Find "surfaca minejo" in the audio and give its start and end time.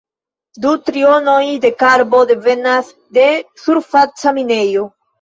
3.67-4.93